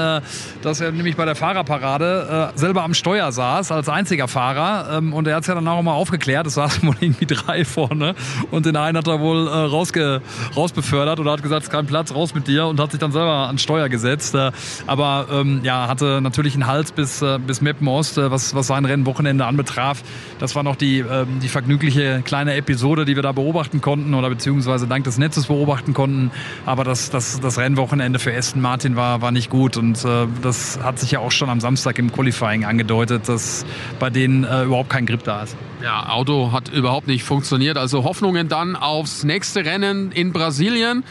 [0.62, 4.98] dass er nämlich bei der Fahrerparade selber am Steuer saß, als einziger Fahrer.
[4.98, 7.66] Ähm, und er hat es ja dann auch mal aufgeklärt, es saßen wohl irgendwie drei
[7.66, 8.16] vorne
[8.52, 10.22] und den einen hat er wohl rausge,
[10.56, 13.12] rausbefördert oder hat gesagt, es ist kein Platz, raus mit dir und hat sich dann
[13.12, 14.37] selber an Steuer gesetzt.
[14.86, 18.86] Aber ähm, ja, hatte natürlich einen Hals bis, äh, bis Meppenost, äh, was, was sein
[18.86, 20.04] Rennwochenende anbetraf.
[20.39, 24.30] Das war noch die, ähm, die vergnügliche kleine Episode, die wir da beobachten konnten oder
[24.30, 26.32] beziehungsweise dank des Netzes beobachten konnten.
[26.65, 30.80] Aber das, das, das Rennwochenende für Aston Martin war, war nicht gut und äh, das
[30.82, 33.65] hat sich ja auch schon am Samstag im Qualifying angedeutet, dass
[34.00, 35.56] bei denen äh, überhaupt kein Grip da ist.
[35.84, 37.78] Ja, Auto hat überhaupt nicht funktioniert.
[37.78, 41.04] Also Hoffnungen dann aufs nächste Rennen in Brasilien.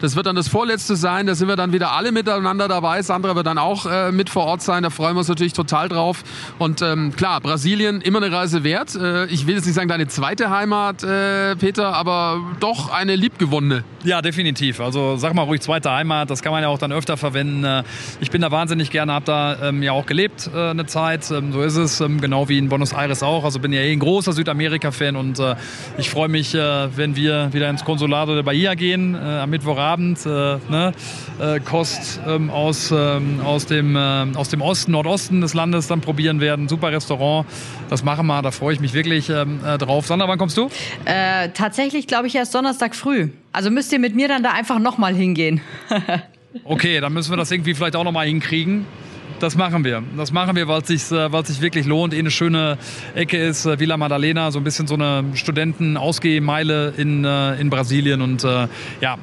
[0.00, 1.26] Das wird dann das vorletzte sein.
[1.26, 3.02] Da sind wir dann wieder alle miteinander dabei.
[3.02, 4.82] Sandra wird dann auch äh, mit vor Ort sein.
[4.82, 6.24] Da freuen wir uns natürlich total drauf.
[6.58, 8.94] Und ähm, klar, Brasilien immer eine Reise wert.
[8.94, 13.84] Äh, ich will jetzt nicht sagen deine zweite Heimat, äh, Peter, aber doch eine liebgewonnene.
[14.04, 14.80] Ja, definitiv.
[14.80, 16.30] Also sag mal ruhig zweite Heimat.
[16.30, 17.64] Das kann man ja auch dann öfter verwenden.
[17.64, 17.82] Äh,
[18.20, 21.30] ich bin da wahnsinnig gerne, habe da ähm, ja auch gelebt äh, eine Zeit.
[21.30, 23.44] Ähm, so ist es, ähm, genau wie in Buenos Aires auch.
[23.44, 25.54] Also bin ja eh ein großer Südamerika-Fan und äh,
[25.98, 30.24] ich freue mich, äh, wenn wir wieder ins Consulado de Bahia gehen äh, am Mittwochabend.
[30.24, 30.92] Äh, ne?
[31.40, 36.40] Äh, Kost ähm, aus, ähm, aus, dem, aus dem Osten, Nordosten des Landes dann probieren
[36.40, 36.68] werden.
[36.68, 37.46] Super Restaurant.
[37.90, 40.06] Das machen wir, da freue ich mich wirklich ähm, drauf.
[40.06, 40.68] Sandra, wann kommst du?
[41.54, 43.28] tatsächlich glaube ich erst Donnerstag früh.
[43.52, 45.60] Also müsst ihr mit mir dann da einfach nochmal hingehen.
[46.64, 48.86] okay, dann müssen wir das irgendwie vielleicht auch nochmal hinkriegen.
[49.40, 50.02] Das machen wir.
[50.16, 52.14] Das machen wir, weil es sich, äh, sich wirklich lohnt.
[52.14, 52.78] Eh eine schöne
[53.14, 58.22] Ecke ist äh, Villa Madalena, so ein bisschen so eine Studenten-Ausgehmeile in, äh, in Brasilien
[58.22, 58.46] und
[59.00, 59.16] ja,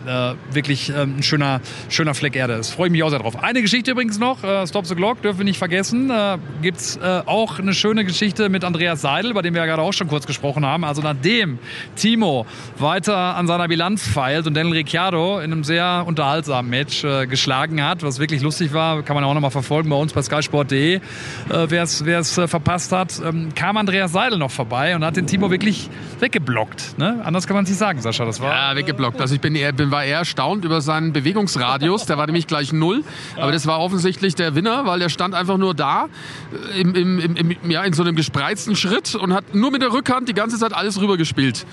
[0.52, 2.58] wirklich ein schöner, schöner Fleck Erde.
[2.58, 3.42] Das freue ich mich auch sehr drauf.
[3.42, 6.12] Eine Geschichte übrigens noch, Stop the Clock, dürfen wir nicht vergessen.
[6.62, 9.94] Gibt es auch eine schöne Geschichte mit Andreas Seidel, bei dem wir ja gerade auch
[9.94, 10.84] schon kurz gesprochen haben.
[10.84, 11.60] Also nachdem
[11.96, 12.46] Timo
[12.80, 18.04] weiter an seiner Bilanz feilt und Daniel Ricciardo in einem sehr unterhaltsamen Match geschlagen hat,
[18.04, 21.02] was wirklich lustig war, kann man auch nochmal verfolgen bei uns bei skysport.de, äh,
[21.50, 25.52] wer es äh, verpasst hat, ähm, kam Andreas Seidel noch vorbei und hat den Timo
[25.52, 26.98] wirklich weggeblockt.
[26.98, 27.22] Ne?
[27.24, 28.26] Anders kann man es nicht sagen, Sascha.
[28.26, 29.22] Das war, ja, weggeblockt.
[29.22, 32.06] Also ich bin, eher, bin, war eher erstaunt über seinen Bewegungsradius.
[32.06, 33.04] Der war nämlich gleich null.
[33.38, 36.08] Aber das war offensichtlich der Winner, weil der stand einfach nur da
[36.74, 39.94] äh, im, im, im, ja, in so einem gespreizten Schritt und hat nur mit der
[39.94, 41.66] Rückhand die ganze Zeit alles rübergespielt.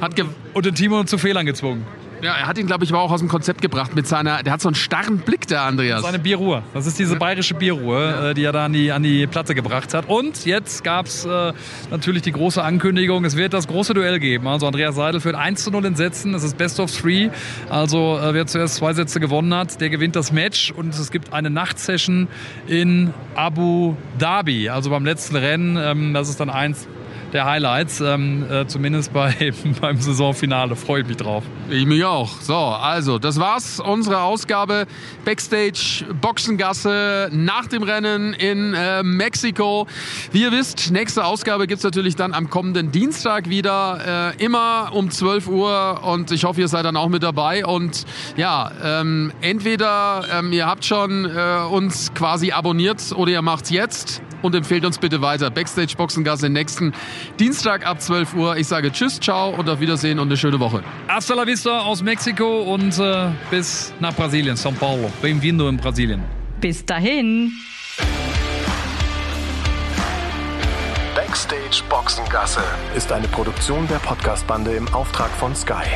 [0.00, 0.14] Hat
[0.54, 1.84] und den Timo zu Fehlern gezwungen.
[2.22, 4.52] Ja, er hat ihn, glaube ich, aber auch aus dem Konzept gebracht mit seiner, der
[4.52, 6.02] hat so einen starren Blick, der Andreas.
[6.02, 6.62] Seine Bierruhe.
[6.74, 8.30] Das ist diese bayerische Bierruhe, ja.
[8.30, 10.08] Äh, die er da an die, an die Platte gebracht hat.
[10.08, 11.52] Und jetzt gab es äh,
[11.90, 14.46] natürlich die große Ankündigung, es wird das große Duell geben.
[14.46, 16.34] Also Andreas Seidel führt 1 zu 0 in Sätzen.
[16.34, 17.30] Es ist Best of Three.
[17.70, 20.72] Also äh, wer zuerst zwei Sätze gewonnen hat, der gewinnt das Match.
[20.72, 22.28] Und es gibt eine Nachtsession
[22.66, 24.68] in Abu Dhabi.
[24.68, 25.78] Also beim letzten Rennen.
[25.78, 26.86] Ähm, das ist dann eins
[27.32, 30.76] der Highlights, ähm, äh, zumindest bei, beim Saisonfinale.
[30.76, 31.44] Freue ich mich drauf.
[31.68, 32.40] Ich mich auch.
[32.40, 33.80] So, also, das war's.
[33.80, 34.86] Unsere Ausgabe
[35.24, 39.86] Backstage Boxengasse nach dem Rennen in äh, Mexiko.
[40.32, 44.34] Wie ihr wisst, nächste Ausgabe gibt's natürlich dann am kommenden Dienstag wieder.
[44.38, 47.64] Äh, immer um 12 Uhr und ich hoffe, ihr seid dann auch mit dabei.
[47.64, 48.04] Und
[48.36, 54.22] ja, ähm, entweder ähm, ihr habt schon äh, uns quasi abonniert oder ihr macht's jetzt
[54.42, 55.50] und empfehlt uns bitte weiter.
[55.50, 56.92] Backstage Boxengasse nächsten
[57.38, 58.56] Dienstag ab 12 Uhr.
[58.56, 60.82] Ich sage Tschüss, ciao und auf Wiedersehen und eine schöne Woche.
[61.08, 65.10] Hasta la vista aus Mexiko und äh, bis nach Brasilien, São Paulo.
[65.22, 66.22] Bem-vindo in Brasilien.
[66.60, 67.52] Bis dahin.
[71.14, 72.60] Backstage Boxengasse
[72.96, 75.86] ist eine Produktion der Podcastbande im Auftrag von Sky.